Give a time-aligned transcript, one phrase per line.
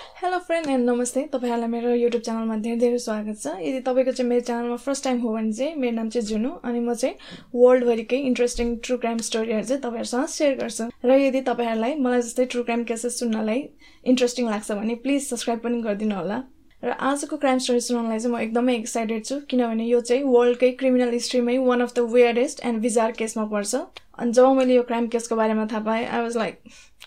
[0.00, 4.28] Hello friend and नमस्ते तपाईँहरूलाई मेरो युट्युब च्यानलमा धेरै धेरै स्वागत छ। यदि तपाईँको चाहिँ
[4.28, 7.14] मेरो च्यानलमा फर्स्ट टाइम हो भने चाहिँ मेरो नाम चाहिँ जुनु अनि म चाहिँ
[7.54, 12.62] वर्ल्डभरिकै इन्ट्रेस्टिङ ट्रु क्राइम स्टोरीहरू चाहिँ तपाईँहरूसँग सेयर गर्छु। र यदि तपाईँहरूलाई मलाई जस्तै ट्रु
[12.62, 13.60] क्राइम केसेस सुन्नलाई
[14.04, 16.42] इन्ट्रेस्टिङ लाग्छ भने प्लिज सब्सक्राइब पनि गरिदिनु होला।
[16.82, 21.12] र आजको क्राइम स्टोरी सुनाउनलाई चाहिँ म एकदमै एक्साइटेड छु किनभने यो चाहिँ वर्ल्डकै criminal
[21.12, 23.74] हिस्ट्रीमै one of the weirdest and bizarre केसमा पर्छ।
[24.20, 26.58] अनि जब मैले यो क्राइम केसको बारेमा थाहा पाएँ आई वाज लाइक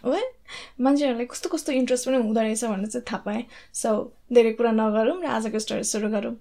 [0.06, 0.22] वे
[0.82, 3.44] मान्छेहरूलाई कस्तो कस्तो इन्ट्रेस्ट पनि हुँदो रहेछ भनेर चाहिँ थाहा पाएँ।
[3.74, 3.90] सो
[4.34, 6.36] धेरै कुरा नगरौँ र आजको स्टोरी सुरु गरौँ।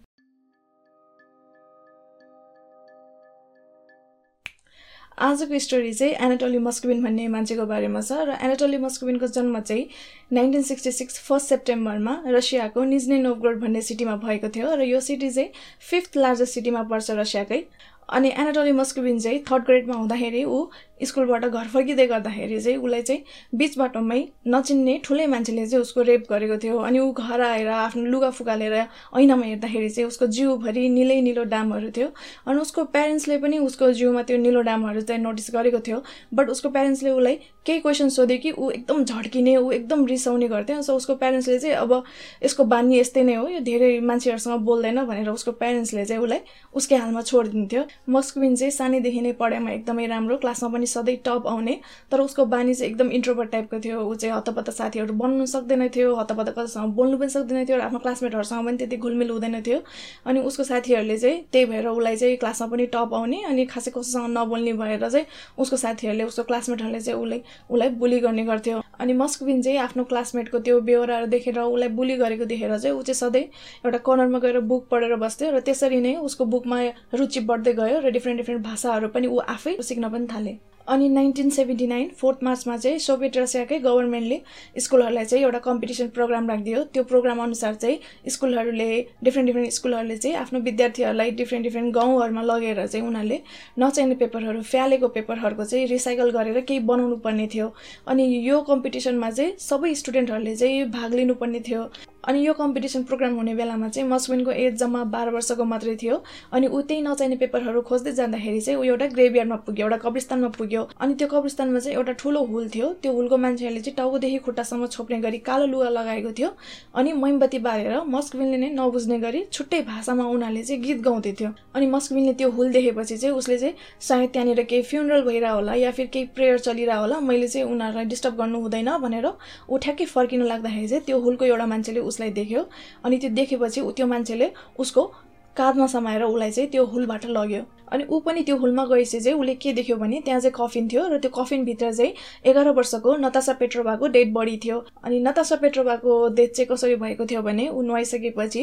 [5.22, 9.84] आजको स्टोरी चाहिँ एनाटोली मस्कुबिन भन्ने मान्छेको बारेमा छ र एनाटोली मस्कुबिनको जन्म चाहिँ
[10.32, 15.30] नाइन्टिन सिक्सटी सिक्स फर्स्ट सेप्टेम्बरमा रसियाको निज्ने नोभगोड भन्ने सिटीमा भएको थियो र यो सिटी
[15.30, 15.50] चाहिँ
[15.90, 17.60] फिफ्थ लार्जेस्ट सिटीमा पर्छ रसियाकै।
[18.08, 20.58] अनि एनाटोली मस्कुबिन चाहिँ थर्ड ग्रेडमा हुँदाखेरि ऊ
[21.04, 23.22] स्कुलबाट घर फर्किँदै गर्दाखेरि चाहिँ उसलाई चाहिँ
[23.54, 28.04] बिच बाटोमै नचिन्ने ठुलै मान्छेले चाहिँ उसको रेप गरेको थियो। अनि ऊ घर आएर आफ्नो
[28.04, 32.08] लुगा फुकालेर ऐनामा हेर्दाखेरि चाहिँ उसको जिउभरि निलै निलो डामहरू थियो।
[32.46, 36.02] अनि उसको प्यारेन्ट्सले पनि उसको जिउमा त्यो निलो डामहरू चाहिँ नोटिस गरेको थियो।
[36.34, 40.80] बट उसको प्यारेन्ट्सले उसलाई केही क्वेसन सोध्यो कि ऊ एकदम झड्किने ऊ एकदम रिसाउने गर्थ्यो।
[40.82, 42.02] सो उसको प्यारेन्ट्सले चाहिँ अब
[42.44, 46.40] यसको बानी यस्तै नै हो यो धेरै मान्छेहरूसँग बोल्दैन भनेर उसको प्यारेन्ट्सले चाहिँ उसलाई
[46.74, 51.78] उसकै हालमा छोडिदिन्थ्यो। मस्कुबिन चाहिँ सानैदेखि नै पढाइमा एकदमै राम्रो क्लासमा पनि सधैँ टप आउने।
[52.10, 56.14] तर उसको बानी चाहिँ एकदम इन्ट्रोभर्ट टाइपको थियो। ऊ चाहिँ हतपत्त साथीहरू बन्नु सक्दैन थियो
[56.16, 59.78] हतपत्त कसैसँग बोल्नु पनि सक्दैन थियो र आफ्नो क्लासमेटहरूसँग पनि त्यति घुलमिल हुँदैन थियो।
[60.26, 64.30] अनि उसको साथीहरूले चाहिँ त्यही भएर उसलाई चाहिँ क्लासमा पनि टप आउने अनि खासै कसैसँग
[64.38, 65.26] नबोल्ने भएर चाहिँ
[65.58, 70.58] उसको साथीहरूले उसको क्लासमेटहरूले चाहिँ उसलाई उसलाई बुली गर्ने गर्थ्यो। अनि मस्कुबिन चाहिँ आफ्नो क्लासमेटको
[70.58, 73.42] त्यो बेहोराहरू देखेर उसलाई बुली गरेको देखेर चाहिँ ऊ चाहिँ सधैँ
[73.86, 76.80] एउटा कर्नरमा गएर बुक पढेर बस्थ्यो र त्यसरी नै उसको बुकमा
[77.14, 80.52] रुचि बढ्दै गयो र डिफ्रेन्ट डिफ्रेन्ट भाषाहरू पनि ऊ आफै सिक्न पनि थाले।
[80.88, 84.40] अनि नाइन्टिन सेभेन्टी नाइन फोर्थ मार्चमा चाहिँ सोभियत रसियाकै गभर्मेन्टले
[84.80, 88.88] स्कुलहरूलाई चाहिँ एउटा कम्पिटिसन प्रोग्राम राखिदियो। त्यो प्रोग्राम अनुसार चाहिँ स्कुलहरूले
[89.24, 93.40] डिफ्रेन्ट डिफ्रेन्ट स्कुलहरूले चाहिँ आफ्नो विद्यार्थीहरूलाई डिफ्रेन्ट डिफ्रेन्ट गाउँहरूमा लगेर चाहिँ उनीहरूले
[93.78, 97.72] नचाहिने पेपरहरू फ्यालेको पेपरहरूको चाहिँ रिसाइकल गरेर केही बनाउनु पर्ने थियो।
[98.08, 101.82] अनि यो कम्पिटिसनमा चाहिँ सबै स्टुडेन्टहरूले चाहिँ भाग लिनुपर्ने थियो।
[102.28, 106.22] अनि यो कम्पिटिसन प्रोग्राम हुने बेलामा चाहिँ मस्विनको एज जम्मा बाह्र वर्षको मात्रै थियो।
[106.52, 110.82] अनि ऊ त्यही नचाहिने पेपरहरू खोज्दै जाँदाखेरि चाहिँ ऊ एउटा ग्रेभयार्डमा पुग्यो एउटा कब्रिस्तानमा पुग्यो।
[111.00, 115.18] अनि त्यो कब्रिस्तानमा चाहिँ एउटा ठुलो हुल थियो। त्यो हुलको मान्छेहरूले चाहिँ टाउकोदेखि खुट्टासम्म छोप्ने
[115.20, 116.50] गरी कालो लुगा लगाएको थियो।
[116.94, 121.86] अनि मैमबत्ती बालेर मस्कविनले नै नबुझ्ने गरी छुट्टै भाषामा उनीहरूले चाहिँ गीत गाउँदै थियो। अनि
[121.86, 126.06] मस्कविनले त्यो हुल देखेपछि चाहिँ उसले चाहिँ सायद त्यहाँनिर केही फ्युनरल भइरह होला या फिर
[126.12, 129.26] केही प्रेयर चलिरह होला मैले चाहिँ उनीहरूलाई डिस्टर्ब गर्नु हुँदैन भनेर
[129.70, 132.64] ऊ ठ्याक्कै फर्किनु लाग्दाखेरि चाहिँ त्यो हुलको एउटा मान्छेले उसलाई देख्यो।
[133.04, 135.10] अनि त्यो देखेपछि त्यो मान्छेले उसको
[135.56, 137.62] काँधमा समाएर उसलाई चाहिँ त्यो हुलबाट लग्यो।
[137.92, 141.02] अनि ऊ पनि त्यो हुलमा गएपछि चाहिँ उसले के देख्यो भने त्यहाँ चाहिँ कफिन थियो
[141.08, 142.12] र त्यो कफिनभित्र चाहिँ
[142.48, 147.42] एघार वर्षको नतासा पेट्रोभाको डेड बडी थियो। अनि नतासा पेट्रोभाको डेथ चाहिँ कसरी भएको थियो
[147.42, 148.62] भने ऊ नुहाइसकेपछि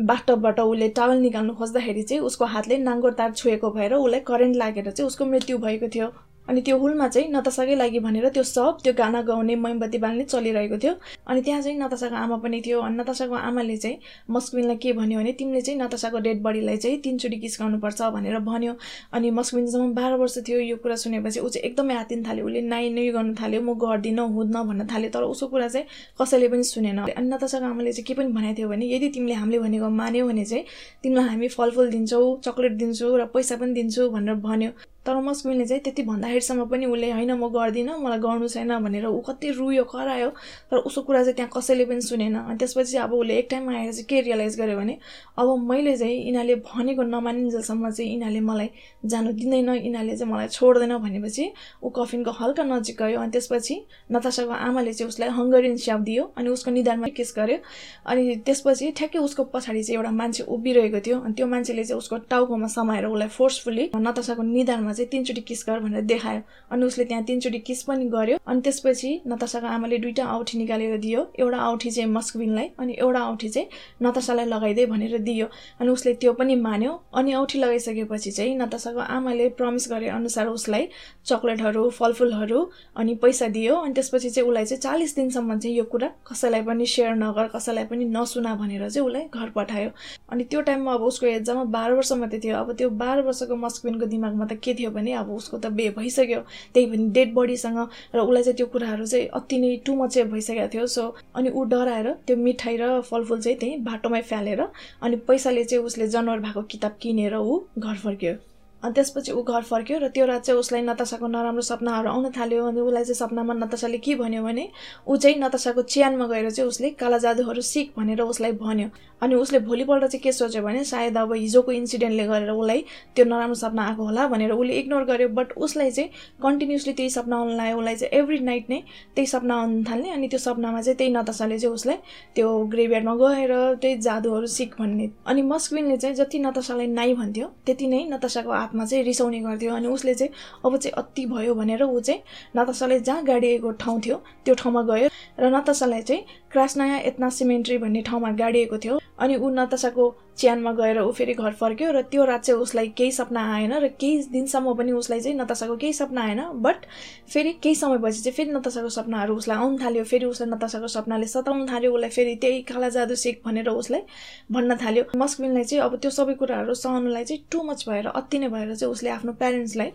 [0.00, 4.90] बाथटबबाट उसले टावल निकाल्नु खोज्दाखेरि चाहिँ उसको हातले नाङ्गो तार छोएको भएर उसलाई करेन्ट लागेर
[4.90, 6.08] चाहिँ उसको मृत्यु भएको थियो।
[6.50, 10.78] अनि त्यो हुलमा चाहिँ नतासाकै लागि भनेर त्यो सब त्यो गाना गाउने मैमबत्ती बाल्ने चलिरहेको
[10.82, 10.94] थियो।
[11.30, 13.98] अनि त्यहाँ चाहिँ नतासाको आमा पनि थियो। अनि नतासाको आमाले चाहिँ
[14.34, 18.74] मस्कुबिनलाई के भन्यो भने तिमीले चाहिँ नतासाको डेड बडीलाई चाहिँ तिनचोटि किस्काउनुपर्छ भनेर भन्यो।
[19.14, 22.90] अनि मस्कुबिनसम्म बाह्र वर्ष थियो। यो कुरा सुनेपछि ऊ चाहिँ एकदमै हातिन थाल्यो। उसले नाइ
[22.90, 25.86] नै गर्नु थाल्यो। म गर्दिनँ हुँदैन भन्न थाल्यो। तर उसको कुरा चाहिँ
[26.20, 29.58] कसैले पनि सुनेन। अनि नतासाको आमाले चाहिँ के पनि भनेको थियो भने यदि तिमीले हामीले
[29.62, 30.64] भनेको मान्यौ भने चाहिँ
[31.02, 34.70] तिमीलाई हामी फलफुल दिन्छौँ चक्लेट दिन्छौँ र पैसा पनि दिन्छौँ भनेर भन्यो।
[35.06, 39.20] तर मस्कुबिनले चाहिँ त्यति भन्दाखेरिसम्म पनि उसले होइन म गर्दिनँ मलाई गर्नु छैन भनेर ऊ
[39.28, 40.28] कति रुयो करायो।
[40.70, 43.92] तर उसको कुरा चाहिँ त्यहाँ कसैले पनि सुनेन। अनि त्यसपछि अब उसले एक टाइममा आएर
[43.92, 44.98] चाहिँ के रियलाइज गर्यो भने
[45.38, 48.68] अब मैले चाहिँ यिनीहरूले भनेको नमानिन्जेलसम्म चाहिँ यिनीहरूले मलाई
[49.04, 51.50] जानु दिँदैन यिनीहरूले चाहिँ मलाई छोड्दैन भनेपछि
[51.82, 53.74] ऊ कफिनको हल्का नजिक गयो। अनि त्यसपछि
[54.12, 57.58] नतासाको आमाले चाहिँ उसलाई हङ्गरियन स्याप दियो अनि उसको निधारमा केस गर्यो।
[58.06, 62.16] अनि त्यसपछि ठ्याक्कै उसको पछाडि चाहिँ एउटा मान्छे उभिरहेको थियो। अनि त्यो मान्छेले चाहिँ उसको
[62.30, 66.40] टाउकोमा समाएर उसलाई फोर्सफुल्ली नतासाको निधारमा चाहिँ तिनचोटि किस गर भनेर देखायो।
[66.72, 71.26] अनि उसले त्यहाँ तिनचोटि किस पनि गर्यो। अनि त्यसपछि नतासाको आमाले दुइटा औठी निकालेर दियो।
[71.38, 73.68] एउटा औठी चाहिँ मस्कबिनलाई अनि एउटा औठी चाहिँ
[74.02, 75.46] नतासालाई लगाइदिए भनेर दियो।
[75.80, 80.88] अनि उसले त्यो पनि मान्यो। अनि औठी लगाइसकेपछि चाहिँ नतासाको आमाले प्रमिस गरे अनुसार उसलाई
[81.26, 82.60] चक्लेटहरू फलफुलहरू
[82.96, 86.86] अनि पैसा दियो। अनि त्यसपछि चाहिँ उसलाई चाहिँ चालिस दिनसम्म चाहिँ यो कुरा कसैलाई पनि
[86.86, 89.90] सेयर नगर कसैलाई पनि नसुना भनेर चाहिँ उसलाई घर पठायो।
[90.32, 93.56] अनि त्यो टाइममा अब उसको एज जम्मा बाह्र वर्ष मात्रै थियो। अब त्यो बाह्र वर्षको
[93.56, 96.40] मस्कबिनको दिमागमा त के थियो भने अब उसको त बे भइसक्यो।
[96.74, 97.78] त्यही पनि डेड बडीसँग
[98.14, 101.64] र उसलाई चाहिँ त्यो कुराहरू चाहिँ अति नै टु मच भइसकेको थियो। सो अनि ऊ
[101.70, 104.60] डराएर त्यो मिठाई र फलफुल चाहिँ त्यहीँ बाटोमै फ्यालेर
[105.02, 108.34] अनि पैसाले चाहिँ उसले जनावर भएको किताब किनेर ऊ घर फर्क्यो।
[108.82, 112.64] अनि त्यसपछि ऊ घर फर्क्यो र त्यो रात चाहिँ उसलाई नतासाको नराम्रो सपनाहरू आउन थाल्यो
[112.66, 114.68] अनि उसलाई चाहिँ सपनामा नतासाले के भन्यो भने
[115.08, 118.88] ऊ चाहिँ नतासाको च्यानमा गएर चाहिँ उसले काला जादुहरू सिक भनेर उसलाई भन्यो।
[119.22, 122.84] अनि उसले भोलिपल्ट चाहिँ के सोच्यो भने सायद अब हिजोको इन्सिडेन्टले गरेर उसलाई
[123.16, 126.10] त्यो नराम्रो सपना आएको होला भनेर उसले इग्नोर गर्यो बट उसलाई चाहिँ
[126.42, 128.80] कन्टिन्युसली त्यही सपना आउनु लाग्यो। उसलाई चाहिँ एभ्री नाइट नै
[129.14, 131.96] त्यही सपना आउनु थाल्ने अनि त्यो सपनामा चाहिँ त्यही नतासाले चाहिँ उसलाई
[132.34, 137.86] त्यो ग्रेभयार्डमा गएर त्यही जादुहरू सिक भन्ने। अनि मस्कविनले चाहिँ जति नतासालाई नाइ भन्थ्यो त्यति
[137.86, 140.32] नै नतासाको हातमा चाहिँ रिसाउने गर्थ्यो अनि उसले चाहिँ
[140.64, 142.22] अब चाहिँ अति भयो भनेर ऊ चाहिँ
[142.56, 145.08] नतासाले जहाँ गाडिएको ठाउँ थियो त्यो ठाउँमा गयो
[145.38, 146.22] र नतासालाई चाहिँ
[146.52, 150.04] क्रासनया एतना सिमेन्ट्री भन्ने ठाउँमा गाडिएको थियो। अनि ऊ नतासाको
[150.38, 153.88] च्यानमा गएर ऊ फेरि घर फर्क्यो र त्यो रात चाहिँ उसलाई केही सपना आएन र
[154.00, 156.86] केही दिनसम्म पनि उसलाई चाहिँ नतासाको केही सपना आएन। बट
[157.32, 161.66] फेरि केही समयपछि चाहिँ फेरि नतासाको सपनाहरू उसलाई आउनु थाल्यो। फेरि उसलाई नतासाको सपनाले सताउनु
[161.70, 164.02] थाल्यो। उसलाई फेरि त्यही काला जादु सिक भनेर उसलाई
[164.50, 168.48] भन्न थाल्यो। मस्कविनलाई चाहिँ अब त्यो सबै कुराहरू सहनुलाई चाहिँ टु मच भएर अति नै
[168.48, 169.90] भएर चाहिँ उसले आफ्नो प्यारेन्ट्सलाई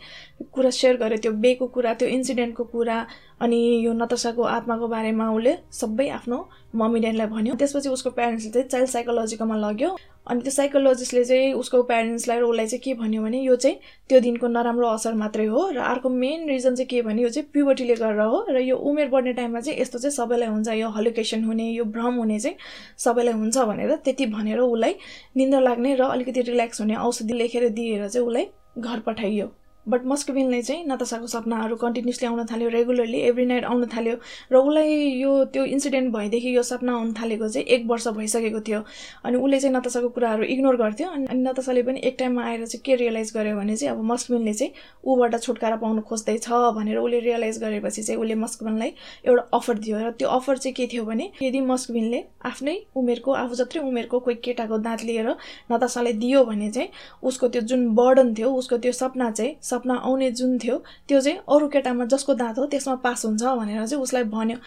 [0.54, 2.98] कुरा सेयर गर्यो। त्यो बेको कुरा त्यो इन्सिडेन्टको कुरा
[3.42, 6.38] अनि यो नतासाको आत्माको बारेमा उसले सबै आफ्नो
[6.76, 9.90] मम्मी ड्याडीलाई भन्यो। त्यसपछि उसको प्यारेन्ट्सले चाहिँ चाइल्ड साइकोलोजीकोमा लग्यो।
[10.28, 13.78] अनि त्यो साइकोलोजिस्टले चाहिँ उसको प्यारेन्ट्सलाई र उसलाई चाहिँ के भन्यो भने यो चाहिँ
[14.10, 17.50] त्यो दिनको नराम्रो असर मात्रै हो र अर्को मेन रिजन चाहिँ के भने यो चाहिँ
[17.54, 21.44] प्युबर्टीले गरेर हो र यो उमेर बढ्ने टाइममा चाहिँ यस्तो चाहिँ सबैलाई हुन्छ यो हलिकेसन
[21.44, 22.58] हुने यो भ्रम हुने चाहिँ
[23.06, 24.96] सबैलाई हुन्छ भनेर त्यति भनेर उसलाई
[25.38, 28.48] निन्द्रा लाग्ने र अलिकति रिल्याक्स हुने औषधि लेखेर दिएर चाहिँ उसलाई
[28.80, 29.48] घर पठाइयो।
[29.88, 34.16] बट मस्कोबिनले चाहिँ नतासाको सपनाहरू कन्टिन्युसली आउन थाल्यो रेगुलरली एभ्री नाइट आउन थाल्यो।
[34.52, 38.82] र उसलाई यो त्यो इन्सिडेन्ट भएदेखि यो सपना आउन थालेको चाहिँ एक वर्ष भइसकेको थियो।
[39.26, 42.96] अनि उसले चाहिँ नतासाको कुराहरू इग्नोर गर्थ्यो। अनि नतासाले पनि एक टाइममा आएर चाहिँ के
[42.96, 44.72] रियलाइज गर्यो भने चाहिँ अब मस्कबिनले चाहिँ
[45.06, 48.94] ऊबाट छुटकारा पाउनु खोज्दैछ भनेर उसले रियलाइज गरेपछि चाहिँ उसले मस्कबिनलाई
[49.28, 53.56] एउटा अफर दियो। र त्यो अफर चाहिँ के थियो भने यदि मस्कबिनले आफ्नै उमेरको आफू
[53.56, 55.30] जत्रै उमेरको कोही केटाको दाँत लिएर
[55.72, 56.90] नतासालाई दियो भने चाहिँ
[57.24, 61.38] उसको त्यो जुन बर्डन थियो उसको त्यो सपना चाहिँ सपना आउने जुन थियो त्यो चाहिँ
[61.50, 64.58] अरू केटामा जसको दाँत हो त्यसमा पास हुन्छ भनेर चाहिँ उसलाई भन्यो।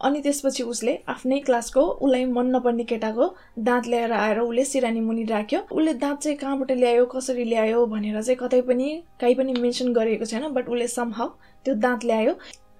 [0.00, 3.28] अनि त्यसपछि उसले आफ्नै क्लासको उसलाई मन नपर्ने केटाको
[3.68, 8.20] दाँत ल्याएर आएर उसले सिरानी मुनि राख्यो। उसले दाँत चाहिँ कहाँबाट ल्यायो कसरी ल्यायो भनेर
[8.22, 8.88] चाहिँ कतै पनि
[9.20, 11.28] काहीँ पनि मेन्सन गरेको छैन बट उसले समहाउ
[11.64, 12.34] त्यो दाँत ल्यायो।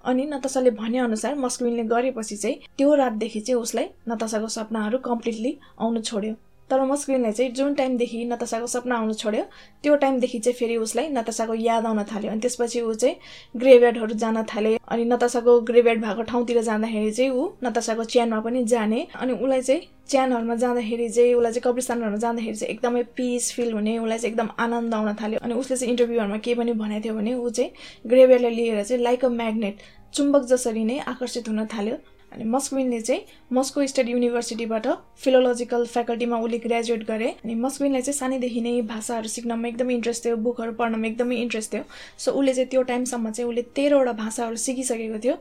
[0.05, 6.33] अनि नतासाले भनेअनुसार मस्कुइनले गरेपछि चाहिँ त्यो रातदेखि चाहिँ उसलाई नतासाको सपनाहरू कम्प्लिटली आउनु छोड्यो।
[6.69, 9.43] तर मस्क्रिनलाई चाहिँ जुन टाइमदेखि नतासाको सपना आउनु छोड्यो
[9.83, 13.15] त्यो टाइमदेखि चाहिँ फेरि उसलाई नतासाको याद आउन थाल्यो। अनि त्यसपछि ऊ चाहिँ
[13.55, 19.07] ग्रेभयार्डहरू जान थाले अनि नतासाको ग्रेभयार्ड भएको ठाउँतिर जाँदाखेरि चाहिँ ऊ नतासाको च्यानमा पनि जाने।
[19.15, 23.97] अनि उसलाई चाहिँ च्यानहरूमा जाँदाखेरि चाहिँ उसलाई चाहिँ कब्रिस्तानहरूमा जाँदाखेरि चाहिँ एकदमै पिस फिल हुने
[23.99, 27.33] उसलाई चाहिँ एकदम आनन्द आउन थाल्यो। अनि उसले चाहिँ इन्टरभ्यूहरूमा के पनि भनेको थियो भने
[27.35, 27.71] ऊ चाहिँ
[28.07, 29.75] ग्रेभयार्डलाई लिएर चाहिँ लाइक अ म्याग्नेट
[30.13, 31.95] चुम्बक जसरी नै आकर्षित हुन थाल्यो।
[32.37, 33.21] अनि मस्कविनले चाहिँ
[33.53, 34.87] मस्को स्टेट युनिभर्सिटीबाट
[35.23, 40.35] फिलोलोजिकल फ्याकल्टीमा उसले ग्रेजुएट गरे। अनि मस्कविनलाई चाहिँ सानैदेखि नै भाषाहरू सिक्नमा एकदमै इन्ट्रेस्ट थियो
[40.45, 41.83] बुकहरू पढ्नमा एकदमै इन्ट्रेस्ट थियो।
[42.17, 45.35] सो उसले चाहिँ त्यो टाइमसम्म चाहिँ उसले तेह्रवटा भाषाहरू सिकिसकेको थियो।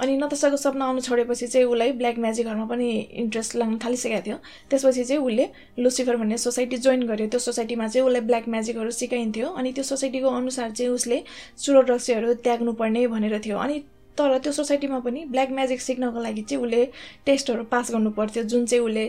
[0.00, 2.88] अनि नतसाको सपना आउनु छोडेपछि चाहिँ उसलाई ब्ल्याक म्याजिकहरूमा पनि
[3.22, 4.36] इन्ट्रेस्ट लाग्न थालिसकेको थियो।
[4.70, 5.48] त्यसपछि चाहिँ उसले
[5.78, 10.28] लुसिफर भन्ने सोसाइटी जोइन गर्यो। त्यो सोसाइटीमा चाहिँ उसलाई ब्ल्याक म्याजिकहरू सिकाइन्थ्यो। अनि त्यो सोसाइटीको
[10.40, 11.22] अनुसार चाहिँ उसले
[11.58, 11.90] चुरोट
[12.44, 13.82] त्याग्नुपर्ने भनेर थियो। अनि
[14.20, 16.84] तर त्यो सोसाइटीमा पनि ब्ल्याक म्याजिक सिक्नको लागि चाहिँ उसले
[17.26, 19.04] टेस्टहरू पास गर्नु पर्थ्यो जुन चाहिँ उसले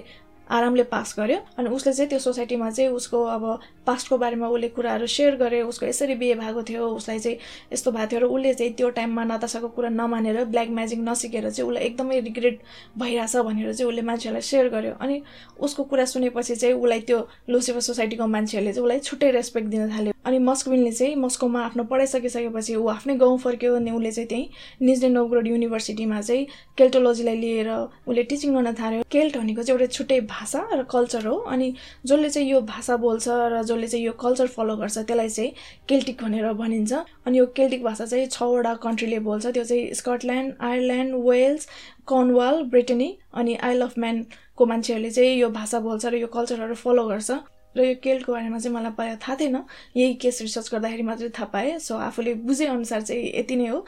[0.51, 3.43] आरामले पास गर्यो। अनि उसले चाहिँ त्यो सोसाइटीमा चाहिँ उसको अब
[3.87, 7.37] पास्टको बारेमा उसले कुराहरू सेयर गरे उसको यसरी बिहे भएको थियो उसलाई चाहिँ
[7.73, 11.69] यस्तो भएको थियो। र उसले चाहिँ त्यो टाइममा नतासाको कुरा नमानेर ब्ल्याक म्याजिक नसिकेर चाहिँ
[11.69, 12.59] उसलाई एकदमै रिग्रेट
[12.99, 15.21] भइरहेछ भनेर चाहिँ उसले मान्छेहरूलाई सेयर गर्यो। अनि
[15.59, 20.13] उसको कुरा सुनेपछि चाहिँ उसलाई त्यो लुसिफर सोसाइटीको मान्छेहरूले चाहिँ उसलाई छुट्टै रेस्पेक्ट दिन थाल्यो।
[20.25, 24.47] अनि मस्कोविनले चाहिँ मस्कोमा आफ्नो पढाइ सकिसकेपछि ऊ आफ्नै गाउँ फर्क्यो अनि उसले चाहिँ त्यहीँ
[24.81, 26.45] निजने नोग्रोड युनिभर्सिटीमा चाहिँ
[26.77, 31.37] केल्टोलोजीलाई लिएर उसले टिचिङ गर्न थाल्यो। केल्ट भनेको चाहिँ एउटा छुट्टै भाषा र कल्चर हो।
[31.53, 31.73] अनि
[32.05, 35.53] जसले चाहिँ यो भाषा बोल्छ र जसले चाहिँ यो कल्चर फलो गर्छ त्यसलाई चाहिँ
[35.89, 36.93] केल्टिक भनेर भनिन्छ।
[37.25, 41.67] अनि यो केल्टिक भाषा चाहिँ छवटा कन्ट्रीले बोल्छ। त्यो चाहिँ Scotland Ireland Wales
[42.09, 47.07] Cornwall Brittany अनि आइल अफ म्यानको मान्छेहरूले चाहिँ यो भाषा बोल्छ र यो कल्चरहरू फलो
[47.07, 47.31] गर्छ।
[47.77, 49.57] र यो केल्टको बारेमा चाहिँ मलाई पहिला थाहा थिएन।
[49.95, 53.85] यही केस रिसर्च गर्दाखेरि मात्रै थाहा पाएँ। सो आफूले बुझेअनुसार चाहिँ यति नै हो।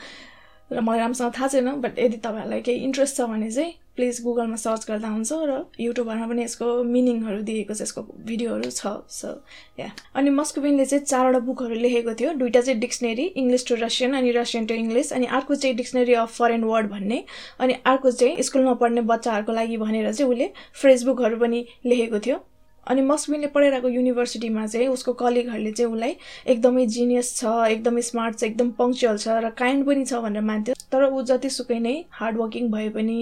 [0.72, 4.56] र मलाई राम्रोसँग थाहा छैन बट यदि तपाईँहरूलाई केही इन्ट्रेस्ट छ भने चाहिँ प्लिज गुगलमा
[4.58, 9.34] सर्च गर्दा हुन्छ र युट्युबहरूमा पनि यसको मिनिङहरू दिएको छ यसको भिडियोहरू छ सो
[9.80, 14.32] या अनि मस्कोबिनले चाहिँ चारवटा बुकहरू लेखेको थियो। दुइटा चाहिँ डिक्सनेरी इङ्ग्लिस टु रसियन अनि
[14.40, 17.24] रसियन टु इङ्ग्लिस अनि अर्को चाहिँ डिक्सनेरी अफ फरेन वर्ड भन्ने
[17.60, 20.50] अनि अर्को चाहिँ स्कुलमा पढ्ने बच्चाहरूको लागि भनेर चाहिँ उसले
[20.82, 22.40] फ्रेस बुकहरू पनि लेखेको थियो।
[22.88, 26.16] अनि मस्मिनले पढिरहेको युनिभर्सिटीमा चाहिँ उसको कलिगहरूले चाहिँ उसलाई
[26.54, 30.76] एकदमै जिनियस छ एकदमै स्मार्ट छ एकदम पङ्क्चुअल छ र काइन्ड पनि छ भनेर मान्थ्यो।
[30.92, 33.18] तर ऊ जतिसुकै नै हार्डवर्किङ भए पनि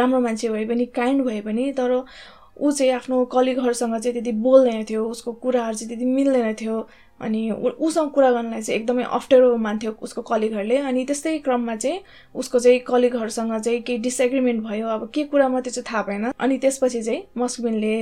[0.00, 4.84] राम्रो मान्छे भए पनि काइन्ड भए पनि तर ऊ चाहिँ आफ्नो कलिगहरूसँग चाहिँ त्यति बोल्दैन
[4.90, 6.76] थियो उसको कुराहरू चाहिँ त्यति मिल्दैन थियो।
[7.20, 12.00] अनि उसँग कुरा गर्नलाई चाहिँ एकदमै अप्ठ्यारो मान्थ्यो उसको कलिगहरूले। अनि त्यस्तै क्रममा चाहिँ
[12.34, 16.58] उसको चाहिँ कलिगहरूसँग चाहिँ केही डिसएग्रिमेन्ट भयो। अब के कुरामा त्यो चाहिँ थाहा भएन। अनि
[16.58, 17.96] त्यसपछि चाहिँ मस्कबिनले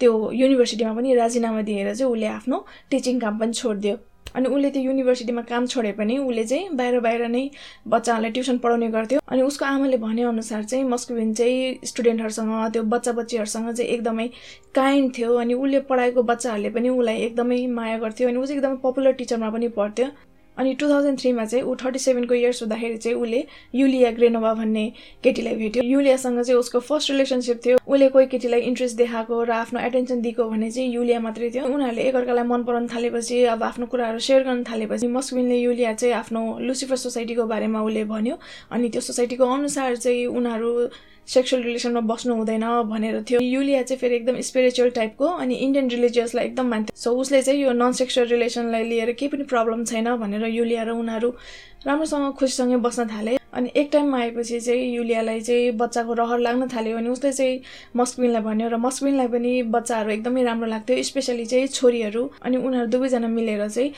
[0.00, 3.96] त्यो युनिभर्सिटीमा पनि राजीनामा दिएर चाहिँ उसले आफ्नो टिचिङ काम पनि छोडिदियो।
[4.34, 7.42] अनि उसले त्यो युनिभर्सिटीमा काम छोडे पनि उसले चाहिँ बाहिर बाहिर नै
[7.88, 13.72] बच्चाहरूलाई ट्युसन पढाउने गर्थ्यो। अनि उसको आमाले भनेअनुसार चाहिँ मस्कुबिन चाहिँ स्टुडेन्टहरूसँग त्यो बच्चा बच्चीहरूसँग
[13.72, 14.28] चाहिँ एकदमै
[14.74, 18.76] काइन्ड थियो। अनि उसले पढाएको बच्चाहरूले पनि उसलाई एकदमै माया गर्थ्यो। अनि ऊ चाहिँ एकदमै
[18.84, 20.06] पपुलर टिचरमा पनि पढ्थ्यो।
[20.58, 23.44] अनि टु थाउजन्ड थ्रीमा चाहिँ ऊ थर्टी सेभेनको इयर्स हुँदाखेरि चाहिँ उसले
[23.74, 24.84] युलिया ग्रेनोभा भन्ने
[25.24, 29.80] केटीलाई भेट्यो। युलियासँग चाहिँ उसको फर्स्ट रिलेसनसिप थियो। उसले कोही केटीलाई इन्ट्रेस्ट देखाएको र आफ्नो
[29.80, 34.18] एटेन्सन दिएको भने चाहिँ युलिया मात्रै थियो। उनीहरूले एकअर्कालाई मन पराउन थालेपछि अब आफ्नो कुराहरू
[34.18, 38.38] सेयर गर्न थालेपछि मस्कविनले युलिया चाहिँ आफ्नो लुसिफर सोसाइटीको बारेमा उसले भन्यो।
[38.72, 40.72] अनि त्यो सोसाइटीको अनुसार चाहिँ उनीहरू
[41.26, 46.44] सेक्सुअल रिलेसनमा बस्नु हुँदैन भनेर थियो। युलिया चाहिँ फेरि एकदम स्पिरिचुअल टाइपको अनि इन्डियन रिलिजियसलाई
[46.46, 50.46] एकदम मान्थ्यो। सो उसले चाहिँ यो नन सेक्सुअल रिलेसनलाई लिएर केही पनि प्रब्लम छैन भनेर
[50.46, 51.30] युलिया र उनीहरू
[51.86, 56.96] राम्रोसँग खुसीसँगै बस्न थाले। अनि एक टाइममा आएपछि चाहिँ युलियालाई चाहिँ बच्चाको रहर लाग्न थाल्यो
[56.96, 57.60] अनि उसले चाहिँ
[57.96, 63.28] मस्कविनलाई भन्यो र मस्कविनलाई पनि बच्चाहरू एकदमै राम्रो लाग्थ्यो स्पेसली चाहिँ छोरीहरू। अनि उनीहरू दुवैजना
[63.28, 63.92] मिलेर चाहिँ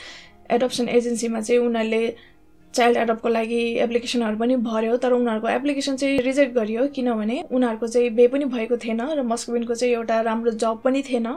[0.51, 2.03] एडप्सन एजेन्सीमा चाहिँ उनीहरूले
[2.73, 8.09] चाइल्ड एडप्टको लागि एप्लिकेसनहरू पनि भर्यो तर उनीहरूको एप्लिकेसन चाहिँ रिजेक्ट गरियो किनभने उनीहरूको चाहिँ
[8.15, 11.27] बे पनि भएको थिएन र मस्कुबिनको चाहिँ एउटा राम्रो जब पनि थिएन।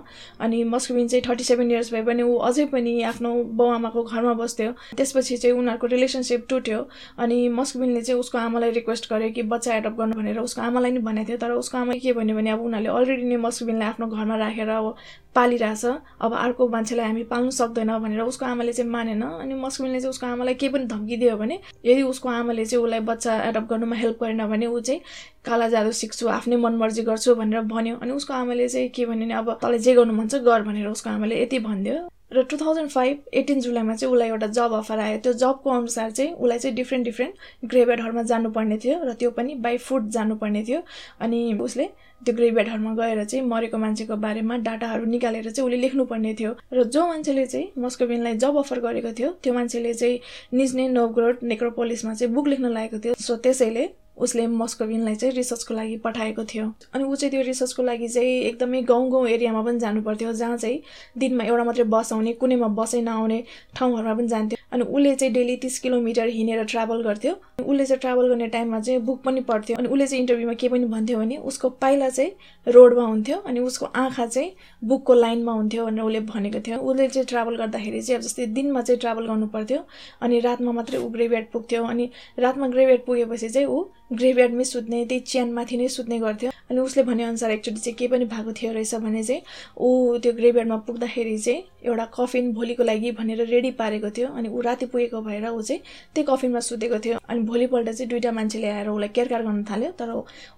[0.41, 4.73] अनि मस्कुबिन चाहिँ थर्टी सेभेन इयर्स भए पनि ऊ अझै पनि आफ्नो बाउ घरमा बस्थ्यो।
[4.97, 6.87] त्यसपछि चाहिँ उनीहरूको रिलेसनसिप टुट्यो।
[7.19, 10.99] अनि मस्कुबिनले चाहिँ उसको आमालाई रिक्वेस्ट गर्यो कि बच्चा एडप्ट गर्नु भनेर। उसको आमालाई नि
[11.09, 14.37] भनेको थियो तर उसको आमाले के भन्यो भने अब उनीहरूले अलरेडी नै मस्कुबिनलाई आफ्नो घरमा
[14.37, 14.95] राखेर अब
[15.35, 15.85] पालिरहेछ।
[16.21, 20.27] अब अर्को मान्छेलाई हामी पाल्नु सक्दैन भनेर उसको आमाले चाहिँ मानेन। अनि मस्कुबिनले चाहिँ उसको
[20.27, 24.23] आमालाई केही पनि धम्की दियो भने यदि उसको आमाले चाहिँ उसलाई बच्चा एडप्ट गर्नुमा हेल्प
[24.23, 25.01] गरेन भने ऊ चाहिँ
[25.45, 29.35] काला जादु सिक्छु आफ्नै मनमर्जी गर्छु भनेर भन्यो। अनि उसको आमाले चाहिँ के भन्यो भने
[29.35, 32.91] अब तँलाई जे गर्नु मन छ गर भनेर उसको आमाले यति भनिदियो र टु थाउजन्ड
[32.91, 36.77] फाइभ एटिन जुलाईमा चाहिँ उसलाई एउटा जब अफर आयो। त्यो जबको अनुसार चाहिँ उसलाई चाहिँ
[36.77, 40.83] डिफ्रेन्ट डिफ्रेन्ट ग्रेभेडहरूमा जानुपर्ने थियो र त्यो पनि बाई फुट जानुपर्ने थियो।
[41.21, 41.87] अनि उसले
[42.23, 47.07] त्यो ग्रेभेडहरूमा गएर चाहिँ मरेको मान्छेको बारेमा डाटाहरू निकालेर चाहिँ उसले लेख्नुपर्ने थियो। र जो
[47.07, 50.21] मान्छेले चाहिँ मस्कोबिनलाई जब अफर गरेको थियो त्यो मान्छेले चाहिँ
[50.55, 55.97] निज्ने नोग्रोड नेक्रोपोलिसमा चाहिँ बुक लेख्न लागेको थियो। सो त्यसैले उसले मस्कोभिनलाई चाहिँ रिसर्चको लागि
[55.97, 60.03] पठाएको थियो। अनि ऊ चाहिँ त्यो रिसर्चको लागि चाहिँ एकदमै गाउँ गाउँ एरियामा पनि जानु
[60.03, 60.81] पर्थ्यो जहाँ चाहिँ
[61.19, 63.43] दिनमा एउटा मात्रै बस आउने कुनैमा बसै नआउने
[63.77, 68.29] ठाउँहरूमा पनि जान्थ्यो। अनि उसले चाहिँ डेली तिस किलोमिटर हिँडेर ट्राभल गर्थ्यो। उसले चाहिँ ट्राभल
[68.29, 71.69] गर्ने टाइममा चाहिँ बुक पनि पढ्थ्यो। अनि उसले चाहिँ इन्टरभ्यूमा के पनि भन्थ्यो भने उसको
[71.83, 74.53] पाइला चाहिँ रोडमा हुन्थ्यो अनि उसको आँखा चाहिँ
[74.85, 78.83] बुकको लाइनमा हुन्थ्यो भनेर उसले भनेको थियो। उसले चाहिँ ट्राभल गर्दाखेरि चाहिँ अब जस्तै दिनमा
[78.83, 79.79] चाहिँ ट्राभल गर्नु पर्थ्यो
[80.23, 85.21] अनि रातमा मात्रै ऊ ग्रेभ्यार्ड पुग्थ्यो अनि रातमा ग्रेभ्यार्ड पुगेपछि चाहिँ ऊ ग्रेभ्यार्डमै सुत्ने त्यही
[85.21, 89.23] च्यानमाथि नै सुत्ने गर्थ्यो। अनि उसले भनेअनुसार एकचोटि चाहिँ के पनि भएको थियो रहेछ भने
[89.23, 89.43] चाहिँ
[89.79, 94.61] ऊ त्यो ग्रेभ्यार्डमा पुग्दाखेरि चाहिँ एउटा कफिन भोलिको लागि भनेर रेडी पारेको थियो अनि ऊ
[94.63, 95.83] राति पुगेको भएर ऊ चाहिँ
[96.15, 100.11] त्यही कफिनमा सुतेको थियो। अनि भोलिपल्ट चाहिँ दुइटा मान्छेले आएर उसलाई केयरकार गर्न थाल्यो तर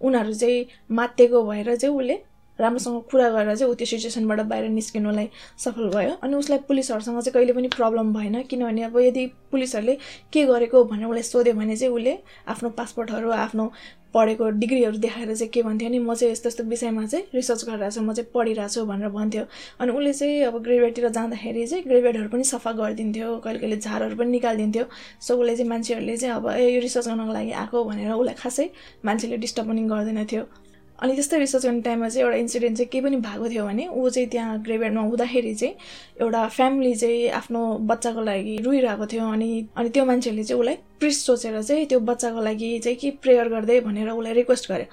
[0.02, 2.22] उनीहरू चाहिँ मातेको भएर चाहिँ उसले
[2.58, 7.32] राम्रोसँग कुरा गरेर चाहिँ ऊ त्यो सिचुएसनबाट बाहिर निस्किनुलाई सफल भयो। अनि उसलाई पुलिसहरूसँग चाहिँ
[7.34, 9.96] कहिले पनि प्रब्लम भएन किनभने अब यदि पुलिसहरूले
[10.32, 12.18] के गरेको भनेर उसलाई सोध्यो भने चाहिँ उसले
[12.48, 13.70] आफ्नो पासपोर्टहरू आफ्नो
[14.14, 17.94] पढेको डिग्रीहरू देखाएर चाहिँ के भन्थ्यो नि म चाहिँ यस्तो यस्तो विषयमा चाहिँ रिसर्च गरिरहेको
[17.94, 19.44] छु म चाहिँ पढिरहेको छु भनेर भन्थ्यो।
[19.80, 24.30] अनि उसले चाहिँ अब ग्रेभेडतिर जाँदाखेरि चाहिँ ग्रेभेडहरू पनि सफा गरिदिन्थ्यो कहिले कहिले झारहरू पनि
[24.30, 24.84] निकालिदिन्थ्यो।
[25.20, 28.70] सो उसले चाहिँ मान्छेहरूले चाहिँ अब ए यो रिसर्च गर्नको लागि आएको भनेर उसलाई खासै
[29.04, 30.63] मान्छेले डिस्टर्ब पनि गर्दैन थियो।
[31.04, 34.08] अनि त्यस्तै रिसर्च गर्ने टाइममा चाहिँ एउटा इन्सिडेन्ट चाहिँ केही पनि भएको थियो भने ऊ
[34.08, 35.74] चाहिँ त्यहाँ ग्रेभेडमा हुँदाखेरि चाहिँ
[36.20, 41.24] एउटा फ्यामिली चाहिँ आफ्नो बच्चाको लागि रुइरहेको थियो अनि अनि त्यो मान्छेहरूले चाहिँ उसलाई प्रिस
[41.26, 44.88] सोचेर चाहिँ त्यो बच्चाको लागि चाहिँ के प्रेयर गर्दै भनेर उसलाई रिक्वेस्ट गर्यो।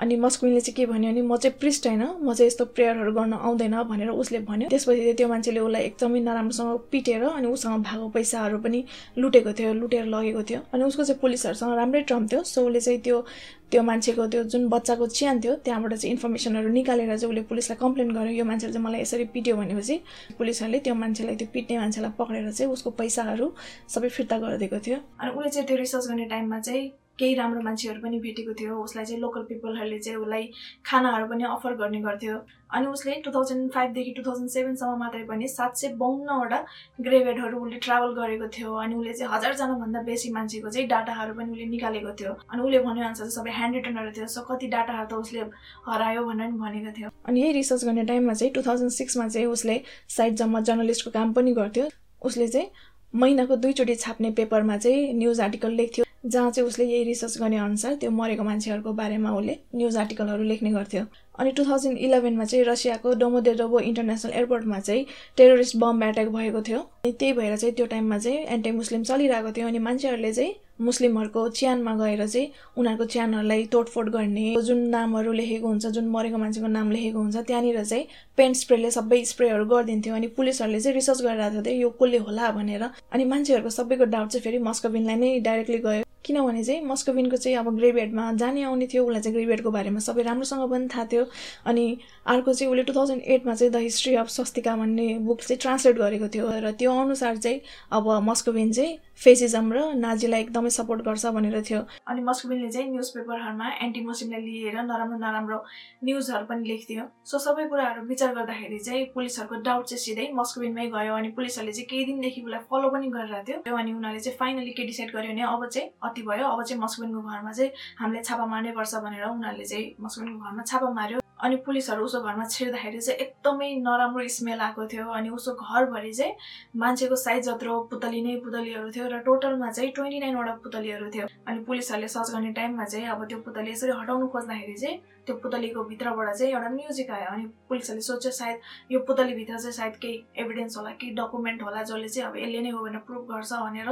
[0.00, 3.32] अनि मस्कुइनले चाहिँ के भन्यो भने म चाहिँ प्रिस्ट होइन म चाहिँ यस्तो प्रेयरहरू गर्न
[3.32, 8.58] आउँदैन भनेर उसले भन्यो। त्यसपछि त्यो मान्छेले उसलाई एकदमै नराम्रोसँग पिटेर अनि उसँग भएको पैसाहरू
[8.58, 8.84] पनि
[9.18, 13.00] लुटेको थियो लुटेर लगेको थियो। अनि उसको चाहिँ पुलिसहरूसँग राम्रै ट्रम थियो। सो उसले चाहिँ
[13.00, 13.24] त्यो
[13.70, 18.10] त्यो मान्छेको त्यो जुन बच्चाको च्यान थियो त्यहाँबाट चाहिँ इन्फर्मेसनहरू निकालेर चाहिँ उसले पुलिसलाई कम्प्लेन
[18.14, 19.96] गर्यो। यो मान्छेले चाहिँ मलाई यसरी पिट्यो भनेपछि
[20.38, 23.52] पुलिसहरूले त्यो मान्छेलाई त्यो पिट्ने मान्छेलाई पक्रेर चाहिँ उसको पैसाहरू
[23.88, 26.88] सबै फिर्ता गरिदिएको थियो। अनि उसले चाहिँ त्यो रिसर्च गर्ने टाइममा चाहिँ
[27.20, 30.48] केही राम्रो मान्छेहरू पनि भेटेको थियो। उसलाई चाहिँ लोकल पिपलहरूले चाहिँ उसलाई
[30.86, 32.38] खानाहरू पनि अफर गर्ने गर्थ्यो।
[32.70, 36.58] अनि उसले टु थाउजन्ड फाइभदेखि टु थाउजन्ड सेभेनसम्म मात्रै पनि सात सय बाउन्नवटा
[37.06, 41.66] ग्रेभेडहरू उसले ट्राभल गरेको थियो। अनि उसले चाहिँ हजारजनाभन्दा बेसी मान्छेको चाहिँ डाटाहरू पनि उसले
[41.76, 45.40] निकालेको थियो। अनि उसले भनेअनुसार चाहिँ सबै ह्यान्ड रिटर्नहरू थियो। सो कति डाटाहरू त उसले
[45.88, 49.80] हरायो भनेर भनेको थियो। अनि यही रिसर्च गर्ने टाइममा चाहिँ टु थाउजन्ड सिक्समा चाहिँ उसले
[50.16, 51.88] साइड जम्मा जर्नलिस्टको काम पनि गर्थ्यो।
[52.22, 52.70] उसले चाहिँ
[53.14, 57.94] महिनाको दुईचोटि छाप्ने पेपरमा चाहिँ न्युज आर्टिकल लेख्थ्यो। जहाँ चाहिँ उसले यही रिसर्च गर्ने अनुसार
[58.00, 61.04] त्यो मरेको मान्छेहरूको बारेमा उसले न्युज आर्टिकलहरू लेख्ने गर्थ्यो।
[61.40, 66.78] अनि टु थाउजन्ड इलेभेनमा चाहिँ रसियाको डोमोदेडोभो इन्टरनेसनल एयरपोर्टमा चाहिँ टेरोरिस्ट बम एट्याक भएको थियो।
[66.78, 71.48] अनि त्यही भएर चाहिँ त्यो टाइममा चाहिँ एन्टी मुस्लिम चलिरहेको थियो। अनि मान्छेहरूले चाहिँ मुस्लिमहरूको
[71.48, 76.90] च्यानमा गएर चाहिँ उनीहरूको च्यानहरूलाई तोडफोड गर्ने जुन नामहरू लेखेको हुन्छ जुन मरेको मान्छेको नाम
[76.90, 78.04] लेखेको हुन्छ त्यहाँनिर चाहिँ
[78.36, 82.84] पेन्ट स्प्रेले सबै स्प्रेहरू गरिदिन्थ्यो। अनि पुलिसहरूले चाहिँ रिसर्च गरिरहेको थियो यो कसले होला भनेर।
[83.12, 87.76] अनि मान्छेहरूको सबैको डाउट चाहिँ फेरि मस्कोबिनलाई नै डाइरेक्टली गयो। किनभने चाहिँ मस्कोबिनको चाहिँ अब
[87.76, 91.24] ग्रेभिएडमा जाने आउने थियो उसलाई चाहिँ ग्रेभिएडको बारेमा सबै राम्रोसँग पनि थाहा थियो।
[91.66, 91.84] अनि
[92.26, 95.96] अर्को चाहिँ उसले टु थाउजन्ड एटमा चाहिँ द हिस्ट्री अफ स्वस्तिका भन्ने बुक चाहिँ ट्रान्सलेट
[95.96, 97.60] गरेको थियो। र त्यो अनुसार चाहिँ
[97.92, 103.08] अब मस्कोबिन चाहिँ फेसिजम र नाजीलाई एकदमै सपोर्ट गर्छ भनेर थियो। अनि मस्कोबिनले चाहिँ न्युज
[103.16, 105.58] पेपरहरूमा एन्टी मुस्लिमलाई लिएर नराम्रो नराम्रो
[106.04, 111.14] न्युजहरू पनि लेख्थ्यो सो सबै कुराहरू विचार गर्दाखेरि चाहिँ पुलिसहरूको डाउट चाहिँ सिधै मस्कोबिनमै गयो
[111.20, 114.88] अनि पुलिसहरूले चाहिँ केही दिनदेखि उसलाई फलो पनि गरिरहेको थियो। अनि उनीहरूले चाहिँ फाइनली के
[114.90, 118.72] डिसाइड गर्यो भने अब चाहिँ अति भयो अब चाहिँ मस्कोबिनको घरमा चाहिँ हामीले छापा मार्नै
[118.80, 123.68] पर्छ भनेर उनीहरूले चाहिँ मस्कोबिनको घरमा छापा मार्यो। अनि पुलिसहरू उसको घरमा छिर्दाखेरि चाहिँ एकदमै
[123.80, 126.34] नराम्रो स्मेल आएको थियो अनि उसको घरभरि चाहिँ
[126.76, 131.64] मान्छेको साइज जत्रो पुतली नै पुतलीहरू थियो र टोटलमा चाहिँ ट्वेन्टी नाइनवटा पुतलीहरू थियो। अनि
[131.64, 134.98] पुलिसहरूले सर्च गर्ने टाइममा चाहिँ अब त्यो पुतली यसरी हटाउनु खोज्दाखेरि चाहिँ
[135.30, 138.58] त्यो पुतलीको भित्रबाट चाहिँ एउटा म्युजिक आयो अनि पुलिसहरूले सोच्यो सायद
[138.92, 142.70] यो पुतलीभित्र चाहिँ सायद केही एभिडेन्स होला केही डकुमेन्ट होला जसले चाहिँ अब यसले नै
[142.74, 143.90] हो भनेर प्रुभ गर्छ भनेर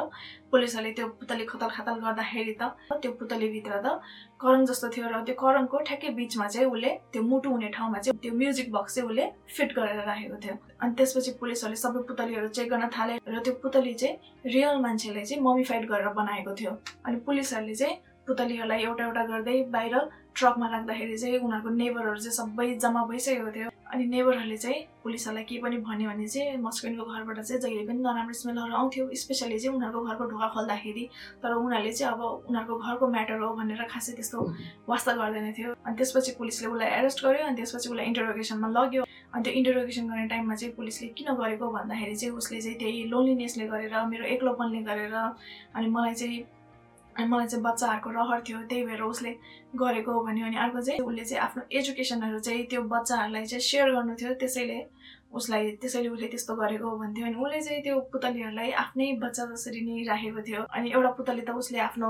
[0.51, 4.01] पुलिसहरूले त्यो पुतली खतल खातल गर्दाखेरि त त्यो पुतलीभित्र त
[4.43, 8.19] करङ जस्तो थियो र त्यो करङको ठ्याक्कै बिचमा चाहिँ उसले त्यो मुटु हुने ठाउँमा चाहिँ
[8.23, 12.69] त्यो म्युजिक बक्स चाहिँ उसले फिट गरेर राखेको थियो। अनि त्यसपछि पुलिसहरूले सबै पुतलीहरू चेक
[12.75, 16.73] गर्न थाले र त्यो पुतली चाहिँ रियल मान्छेले चाहिँ ममिफाइड गरेर बनाएको थियो।
[17.07, 17.97] अनि पुलिसहरूले चाहिँ
[18.29, 19.95] पुतलीहरूलाई एउटा एउटा गर्दै बाहिर
[20.39, 25.59] ट्रकमा राख्दाखेरि चाहिँ उनीहरूको नेबरहरू चाहिँ सबै जम्मा भइसकेको थियो। अनि नेबरहरूले चाहिँ पुलिसहरूलाई के
[25.65, 30.01] पनि भन्यो भने चाहिँ मस्किनको घरबाट चाहिँ जहिले पनि नराम्रो स्मेलहरू आउँथ्यो स्पेसली चाहिँ उनीहरूको
[30.05, 31.05] घरको ढोका खोल्दाखेरि।
[31.43, 34.39] तर उनीहरूले चाहिँ अब उनीहरूको घरको म्याटर हो भनेर खासै त्यस्तो
[34.89, 39.03] वास्ता गर्दैन थियो। अनि त्यसपछि पुलिसले उसलाई एरेस्ट गर्यो अनि त्यसपछि उसलाई इन्टरोगेसनमा लग्यो।
[39.35, 43.67] अनि त्यो इन्टरोगेसन गर्ने टाइममा चाहिँ पुलिसले किन गरेको भन्दाखेरि चाहिँ उसले चाहिँ त्यही लोन्लिनेसले
[43.73, 46.39] गरेर मेरो एक्लोपनले गरेर अनि मलाई चाहिँ
[47.19, 49.33] अनि मलाई चाहिँ बच्चाहरूको रहर थियो त्यही भएर उसले
[49.83, 54.15] गरेको भन्यो। अनि अर्को चाहिँ उसले चाहिँ आफ्नो एजुकेसनहरू चाहिँ त्यो बच्चाहरूलाई चाहिँ सेयर गर्नु
[54.21, 54.79] थियो त्यसैले
[55.29, 60.05] उसलाई त्यसैले उसले त्यस्तो गरेको भन्थ्यो। अनि उसले चाहिँ त्यो पुतलीहरूलाई आफ्नै बच्चा जसरी नै
[60.09, 62.09] राखेको थियो। अनि एउटा पुतली त उसले आफ्नो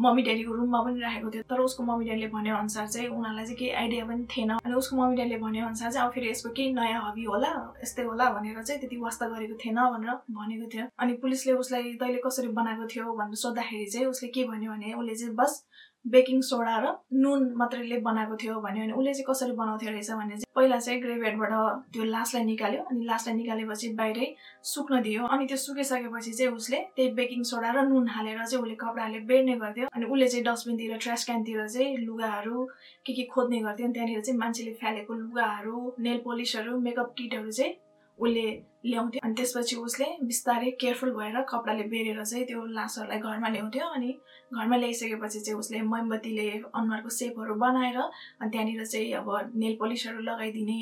[0.00, 3.56] मम्मी ड्याडीको रुममा पनि राखेको थियो। तर उसको मम्मी ड्याडीले भने अनुसार चाहिँ उनीहरूलाई चाहिँ
[3.58, 6.72] केही आइडिया पनि थिएन। अनि उसको मम्मी ड्याडीले भने अनुसार चाहिँ अब फेरि यसको केही
[6.74, 11.12] नयाँ हबी होला यस्तै होला भनेर चाहिँ त्यति वास्ता गरेको थिएन भनेर भनेको थियो। अनि
[11.22, 15.34] पुलिसले उसलाई तैँले कसरी बनाएको थियो भनेर सोद्धाखेरि चाहिँ उसले के भन्यो भने उसले चाहिँ
[15.36, 15.64] बस
[16.04, 20.36] बेकिङ सोडा र नुन मात्रैले बनाएको थियो भन्यो भने उसले चाहिँ कसरी बनाउँथ्यो रहेछ भने
[20.36, 21.52] चाहिँ पहिला चाहिँ ग्रेभेडबाट
[21.92, 24.28] त्यो लासलाई निकाल्यो अनि लासलाई निकालेपछि बाहिरै
[24.64, 28.76] सुक्न दियो अनि त्यो सुकिसकेपछि चाहिँ उसले त्यही बेकिङ सोडा र नुन हालेर चाहिँ उसले
[28.76, 32.64] कपडाले बेर्ने गर्थ्यो अनि उसले चाहिँ डस्टबिनतिर ट्रास क्यानतिर चाहिँ लुगाहरू
[33.06, 37.74] के के खोज्ने गर्थ्यो अनि त्यहाँनिर चाहिँ मान्छेले फ्यालेको लुगाहरू नेल पोलिसहरू मेकअप किटहरू चाहिँ
[38.20, 38.48] उसले
[38.84, 44.10] ल्याउँथ्यो। अनि त्यसपछि उसले बिस्तारै केयरफुल भएर कपडाले बेरेर चाहिँ त्यो लासहरूलाई घरमा ल्याउँथ्यो। अनि
[44.52, 50.78] घरमा ल्याइसकेपछि चाहिँ उसले मोमबत्तीले अनुहारको सेपहरू बनाएर अनि त्यहाँनिर चाहिँ अब नेल पोलिसहरू लगाइदिने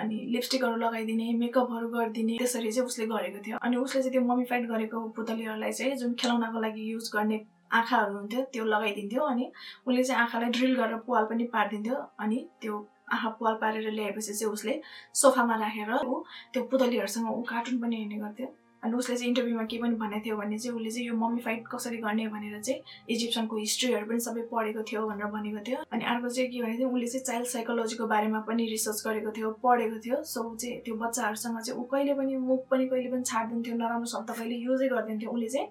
[0.00, 4.68] अनि लिपस्टिकहरू लगाइदिने मेकअपहरू गरिदिने त्यसरी चाहिँ उसले गरेको थियो। अनि उसले चाहिँ त्यो ममिफाइड
[4.70, 7.44] गरेको पुतलीहरूलाई चाहिँ जुन खेलाउनको लागि युज गर्ने
[7.74, 9.50] आँखाहरू हुन्थ्यो त्यो लगाइदिन्थ्यो। अनि
[9.86, 12.74] उसले चाहिँ आँखालाई ड्रिल गरेर पाल पनि पारिदिन्थ्यो। अनि त्यो
[13.14, 14.80] आँखा पाल पारेर ल्याएपछि चाहिँ उसले
[15.22, 16.20] सोफामा राखेर ऊ
[16.52, 20.36] त्यो पुतलीहरूसँग ऊ कार्टुन पनि हेर्ने गर्थ्यो। अनि उसले चाहिँ इन्टरभ्यूमा के पनि भनेको थियो
[20.36, 21.40] भने चाहिँ उसले चाहिँ यो मम्मी
[21.72, 26.28] कसरी गर्ने भनेर चाहिँ इजिप्सनको हिस्ट्रीहरू पनि सबै पढेको थियो भनेर भनेको थियो। अनि अर्को
[26.28, 30.22] चाहिँ के भनेको थियो उसले चाहिँ चाइल्ड साइकोलोजीको बारेमा पनि रिसर्च गरेको थियो पढेको थियो।
[30.22, 34.06] सो ऊ चाहिँ त्यो बच्चाहरूसँग चाहिँ ऊ कहिले पनि मुख पनि कहिले पनि छाडिदिन्थ्यो नराम्रो
[34.14, 35.68] शब्द कहिले युजै गरिदिन्थ्यो। उसले चाहिँ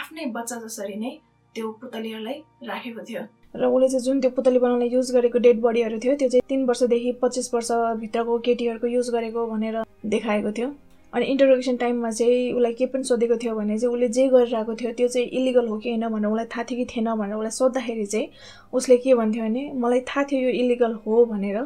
[0.00, 1.18] आफ्नै बच्चा जसरी नै
[1.54, 3.22] त्यो पुतलीहरूलाई राखेको थियो।
[3.54, 6.64] र उसले चाहिँ जुन त्यो पुतली बनाउन युज गरेको डेड बडीहरू थियो त्यो चाहिँ तिन
[6.66, 10.70] वर्षदेखि पच्चिस वर्षभित्रको केटीहरूको युज गरेको भनेर देखाएको थियो।
[11.12, 14.92] अनि इन्टरोगेसन टाइममा चाहिँ उसलाई के पनि सोधेको थियो भने चाहिँ उसले जे गरिरहेको थियो
[14.92, 18.06] त्यो चाहिँ इलिगल हो कि होइन भनेर उसलाई थाहा थियो कि थिएन भनेर उसलाई सोद्धाखेरि
[18.06, 18.28] चाहिँ
[18.72, 21.58] उसले के भन्थ्यो भने मलाई थाहा थियो यो इलिगल हो भनेर।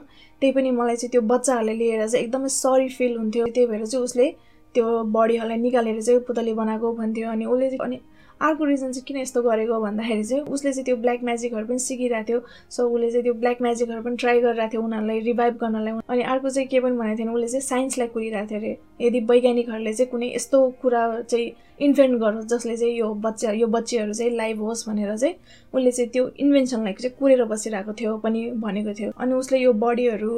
[0.42, 4.04] त्यही पनि मलाई चाहिँ त्यो बच्चाहरूले लिएर चाहिँ एकदमै सरी फिल हुन्थ्यो। त्यही भएर चाहिँ
[4.04, 4.26] उसले
[4.74, 8.00] त्यो बडीहरूलाई निकालेर चाहिँ पुतली बनाएको भन्थ्यो। अनि उसले अनि
[8.40, 12.28] अर्को रिजन चाहिँ किन यस्तो गरेको भन्दाखेरि चाहिँ उसले चाहिँ त्यो ब्ल्याक म्याजिकहरू पनि सिकिरहेको
[12.28, 16.22] थियो। सो उसले चाहिँ त्यो ब्ल्याक म्याजिकहरू पनि ट्राई गरिरहेको थियो उनीहरूलाई रिभाइभ गर्नलाई। अनि
[16.22, 20.10] अर्को चाहिँ के पनि भनेको थिएन उसले चाहिँ साइन्सलाई कुरिरहेको थियो अरे। यदि वैज्ञानिकहरूले चाहिँ
[20.10, 24.88] कुनै यस्तो कुरा चाहिँ इन्भेन्ट गरोस् जसले चाहिँ यो बच्चा यो बच्चीहरू चाहिँ लाइभ होस्
[24.88, 25.34] भनेर चाहिँ
[25.74, 30.32] उसले चाहिँ त्यो इन्भेन्सनलाई चाहिँ कुरेर बसिरहेको थियो पनि भनेको थियो। अनि उसले यो बडीहरू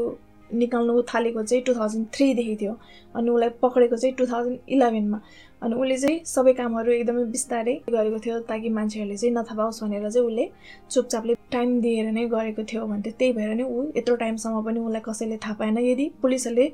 [0.51, 2.73] निकाल्नु थालेको चाहिँ टु थाउजन्ड थ्रीदेखि थियो।
[3.17, 5.21] अनि उसलाई पक्रेको चाहिँ टु थाउजन्ड इलेभेनमा
[5.62, 10.11] अनि उसले चाहिँ सबै कामहरू एकदमै बिस्तारै गरेको थियो ताकि मान्छेहरूले चाहिँ नथाहा पाओस् भनेर
[10.11, 10.44] चाहिँ उसले
[10.90, 15.03] चुपचापले टाइम दिएर नै गरेको थियो भन्थ्यो। त्यही भएर नै ऊ यत्रो टाइमसम्म पनि उसलाई
[15.09, 16.66] कसैले थाहा पाएन। यदि पुलिसहरूले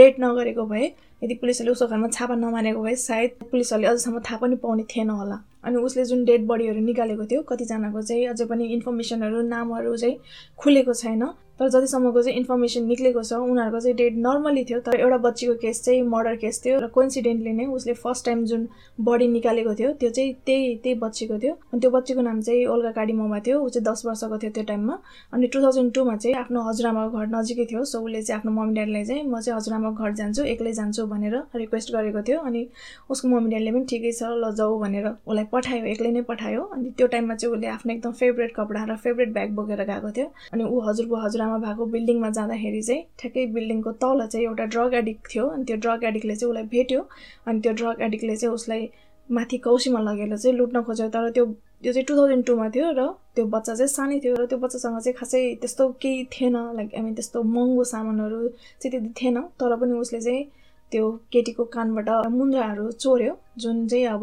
[0.00, 0.86] रेड नगरेको भए
[1.22, 5.38] यदि पुलिसहरूले उसको घरमा छापा नमानेको भए सायद पुलिसहरूले अझसम्म थाहा पनि पाउने थिएन होला।
[5.64, 10.16] अनि उसले जुन डेड बडीहरू निकालेको थियो कतिजनाको चाहिँ अझै पनि इन्फर्मेसनहरू नामहरू चाहिँ
[10.58, 11.24] खुलेको छैन।
[11.60, 15.82] तर जतिसम्मको चाहिँ इन्फर्मेसन निक्लेको छ उनीहरूको चाहिँ डेट नर्मली थियो तर एउटा बच्चीको केस
[15.84, 18.68] चाहिँ मर्डर केस थियो र कोइन्सिडेन्टली नै उसले फर्स्ट टाइम जुन
[19.08, 22.90] बडी निकालेको थियो त्यो चाहिँ त्यही त्यही बच्चीको थियो। अनि त्यो बच्चीको नाम चाहिँ ओल्गा
[22.98, 24.98] काडीमोमा थियो ऊ चाहिँ दस वर्षको थियो त्यो टाइममा
[25.34, 28.74] अनि टु थाउजन्ड टूमा चाहिँ आफ्नो हजुरआमाको घर नजिकै थियो सो उसले चाहिँ आफ्नो मम्मी
[28.74, 32.66] ड्याडीलाई चाहिँ म चाहिँ हजुरआमाको घर जान्छु एक्लै जान्छु भनेर रिक्वेस्ट गरेको थियो। अनि
[33.10, 36.90] उसको मम्मी ड्याडीले पनि ठिकै छ ल जाऊ भनेर उसलाई पठायो एक्लै नै पठायो। अनि
[36.96, 40.64] त्यो टाइममा चाहिँ उसले आफ्नो एकदम फेभरेट कपडा र फेभरेट ब्याग बोकेर गएको थियो। अनि
[40.64, 45.22] ऊ हजुरको हजुरआमा आमा भएको बिल्डिङमा जाँदाखेरि चाहिँ ठ्याक्कै बिल्डिङको तल चाहिँ एउटा ड्रग एडिक्ट
[45.32, 47.00] थियो। अनि त्यो ड्रग एडिक्टले चाहिँ उसलाई भेट्यो।
[47.46, 48.88] अनि त्यो ड्रग एडिक्टले चाहिँ उसलाई
[49.28, 51.44] माथि कौसीमा लगेर चाहिँ लुट्न खोज्यो। तर त्यो
[51.82, 53.02] त्यो चाहिँ टु थाउजन्ड टूमा थियो र
[53.34, 57.02] त्यो बच्चा चाहिँ सानै थियो र त्यो बच्चासँग चाहिँ खासै त्यस्तो केही थिएन। लाइक आई
[57.02, 58.40] मिन त्यस्तो महँगो सामानहरू
[58.80, 60.44] चाहिँ त्यति थिएन। तर पनि उसले चाहिँ
[60.92, 64.22] त्यो केटीको कानबाट मुन्द्राहरू चोर्यो जुन चाहिँ अब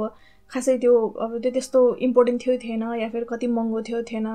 [0.52, 4.28] खासै त्यो अब त्यो त्यस्तो इम्पोर्टेन्ट थियो थिएन। या फिर कति महँगो थियो थिएन।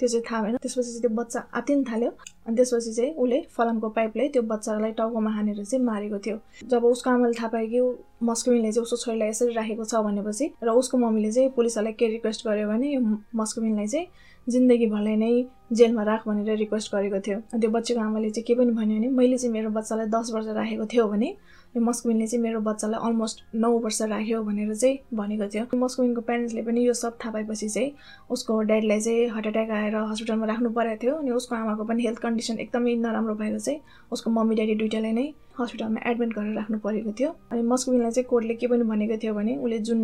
[0.00, 2.10] त्यो चाहिँ थाहा भएन। त्यसपछि चाहिँ त्यो बच्चा आत्तिन थाल्यो।
[2.46, 6.36] अनि त्यसपछि चाहिँ उसले फलामको पाइपले त्यो बच्चालाई टाउकोमा हानेर चाहिँ मारेको थियो।
[6.68, 7.80] जब उसको आमाले थाहा पायो कि
[8.26, 12.46] मस्कुमिनले चाहिँ उसको छोरीलाई यसरी राखेको छ भनेपछि र उसको मम्मीले चाहिँ पुलिसहरूलाई के रिक्वेस्ट
[12.48, 13.00] गर्यो भने यो
[13.36, 14.06] मस्कुमिनलाई चाहिँ
[14.46, 15.32] जिन्दगीभरलाई नै
[15.72, 19.38] जेलमा राख भनेर रिक्वेस्ट गरेको थियो। त्यो बच्चीको आमाले चाहिँ के पनि भन्यो भने मैले
[19.38, 21.28] चाहिँ मेरो बच्चालाई दस वर्ष राखेको थियो भने
[21.76, 26.62] यो मस्कुमिनले चाहिँ मेरो बच्चालाई अलमोस्ट नौ वर्ष राख्यो भनेर चाहिँ भनेको थियो। मस्कुमिनको प्यारेन्ट्सले
[26.62, 27.92] पनि यो सब थाहा पाएपछि चाहिँ
[28.30, 32.18] उसको ड्याडीलाई चाहिँ हार्ट एट्याक आएर हस्पिटलमा राख्नु परेको थियो अनि उसको आमाको पनि हेल्थ
[32.18, 33.80] कन्डिसन एकदमै नराम्रो भएर चाहिँ
[34.12, 35.26] उसको मम्मी ड्याडी दुइटालाई नै
[35.60, 39.56] हस्पिटलमा एडमिट गरेर राख्नु परेको थियो। अनि मस्कुमिनलाई चाहिँ कोर्टले के पनि भनेको थियो भने
[39.56, 40.00] उसले जुन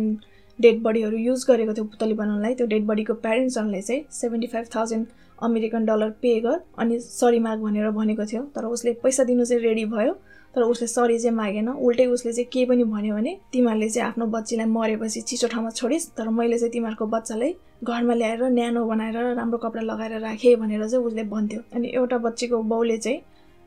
[0.59, 5.07] डेड बडीहरू युज गरेको थियो पुतली बनाउनलाई त्यो डेड बडीको प्यारेन्ट्सहरूले चाहिँ seventy five thousand
[5.43, 9.63] American dollar pay गर अनि सरी माग भनेर भनेको थियो। तर उसले पैसा दिनु चाहिँ
[9.63, 10.13] रेडी भयो।
[10.55, 14.25] तर उसले सरी चाहिँ मागेन उल्टै उसले चाहिँ के पनि भन्यो भने तिमीहरूले चाहिँ आफ्नो
[14.35, 19.57] बच्चीलाई मरेपछि चिसो ठाउँमा छोडिस् तर मैले चाहिँ तिमीहरूको बच्चालाई घरमा ल्याएर न्यानो बनाएर राम्रो
[19.57, 23.21] कपडा लगाएर राखेँ भनेर चाहिँ उसले भन्थ्यो। अनि एउटा बच्चीको बाउले चाहिँ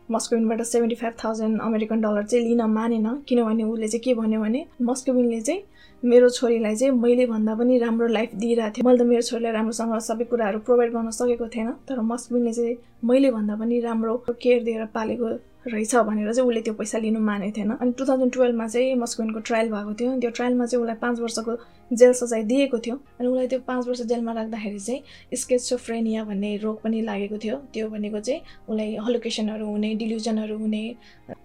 [0.08, 4.64] मस्कोबिनबाट seventy five thousand American dollar चाहिँ लिन मानेन किनभने उसले चाहिँ के भन्यो भने
[4.82, 5.62] मस्कोबिनले चाहिँ
[6.02, 9.98] मेरो छोरीलाई चाहिँ मैले भन्दा पनि राम्रो लाइफ दिइरहेको थिएँ मैले त मेरो छोरीलाई राम्रोसँग
[10.06, 14.84] सबै कुराहरू प्रोभाइड गर्न सकेको थिएन तर मस्कोबिनले चाहिँ मैले भन्दा पनि राम्रो केयर दिएर
[14.94, 15.34] पालेको
[15.66, 19.40] रहेछ भनेर चाहिँ उसले त्यो पैसा लिनु मानेको थिएन। अनि टु थाउजन्ड टुवेल्भमा चाहिँ मस्कोइनको
[19.40, 21.56] ट्रायल भएको थियो। त्यो ट्रायलमा चाहिँ उसलाई पाँच वर्षको
[21.90, 26.80] जेल सजाय दिएको थियो। अनि उसलाई त्यो पाँच वर्ष जेलमा राख्दाखेरि चाहिँ स्केचोफ्रेनिया भन्ने रोग
[26.82, 30.84] पनि लागेको थियो। त्यो भनेको चाहिँ उसलाई हलोकेसनहरू हुने डिल्युजनहरू हुने।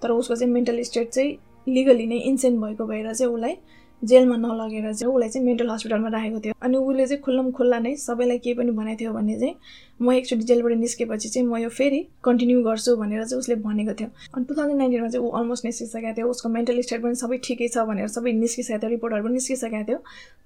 [0.01, 3.55] तर उसको चाहिँ मेन्टल स्टेट चाहिँ लिगली नै इन्सेन्ट भएको भएर चाहिँ उसलाई
[4.03, 7.95] जेलमा नलगेर चाहिँ उसलाई चाहिँ मेन्टल हस्पिटलमा राखेको थियो। अनि उसले चाहिँ खुल्लम खुल्ला नै
[7.95, 9.55] सबैलाई केही पनि भनेको थियो भने चाहिँ
[10.01, 14.09] म एकचोटि जेलबाट निस्केपछि चाहिँ म यो फेरि कन्टिन्यू गर्छु भनेर चाहिँ उसले भनेको थियो।
[14.35, 17.67] अनि टु थाउजन्ड नाइन्टिनमा चाहिँ ऊ अलमोस्ट निस्किसकेको थियो। उसको मेन्टल स्टेट पनि सबै ठिकै
[17.67, 19.99] छ भनेर सबै निस्किसकेको थियो। रिपोर्टहरू पनि निस्किसकेको थियो।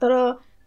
[0.04, 0.12] तर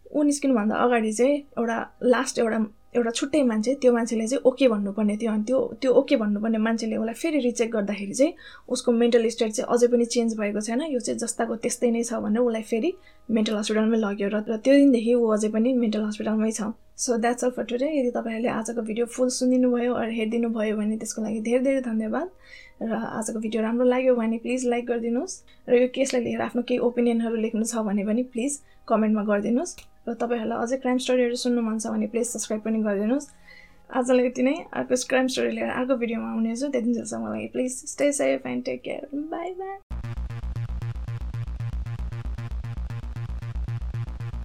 [0.09, 2.59] ऊ निस्किनुभन्दा अगाडि चाहिँ एउटा लास्ट एउटा
[2.95, 6.95] एउटा छुट्टै मान्छे त्यो मान्छेले चाहिँ ओके भन्नुपर्ने थियो। अनि त्यो त्यो ओके भन्नुपर्ने मान्छेले
[6.97, 8.33] उसलाई फेरि रिचेक गर्दाखेरि चाहिँ
[8.73, 12.21] उसको मेन्टल स्टेट चाहिँ अझै पनि चेन्ज भएको छैन। यो चाहिँ जस्ताको त्यस्तै नै छ
[12.25, 12.91] भनेर उसलाई फेरि
[13.29, 16.61] मेन्टल हस्पिटलमै लग्यो र त्यो दिनदेखि ऊ अझै पनि मेन्टल हस्पिटलमै छ।
[16.99, 20.75] So that's all for today यदि तपाईँहरूले आजको भिडियो फुल सुनिदिनु भयो अरू हेरिदिनु भयो
[20.77, 22.27] भने त्यसको लागि धेरै धेरै धन्यवाद।
[22.81, 25.35] र आजको भिडियो राम्रो लाग्यो भने प्लिज लाइक गरिदिनुहोस्
[25.67, 29.75] र यो केसलाई लिएर आफ्नो केही ओपिनियनहरू लेख्नु छ भने पनि प्लिज कमेन्टमा गरिदिनुहोस्
[30.07, 33.27] र तपाईँहरूलाई अझै क्राइम स्टोरीहरू सुन्नु मन छ भने प्लिज सब्सक्राइब पनि गरिदिनुहोस्।
[33.89, 38.11] आजलाई यति नै। अर्को क्राइम स्टोरी लिएर अर्को भिडियोमा आउनेछु त्यति जेलसम्म लागि please stay
[38.21, 40.28] safe and take care bye bye